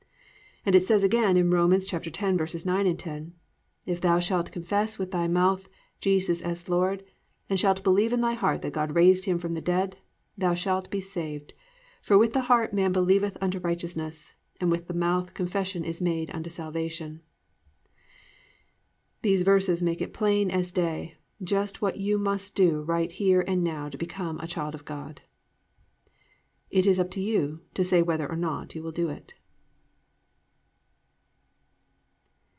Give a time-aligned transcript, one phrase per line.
[0.61, 1.71] "+ And it says again in Rom.
[1.71, 3.33] 10:9, 10,
[3.87, 5.67] +"If thou shalt confess with thy mouth
[5.99, 7.03] Jesus as Lord
[7.49, 9.97] and shalt believe in thy heart that God raised him from the dead,
[10.37, 11.53] thou shalt be saved:
[12.03, 16.29] for with the heart man believeth unto righteousness; and with the mouth confession is made
[16.29, 17.21] unto salvation."+
[19.23, 23.63] These verses make it plain as day just what you must do right here and
[23.63, 25.21] now to become a child of God.
[26.69, 29.33] It is up to you to say whether or not you will do it.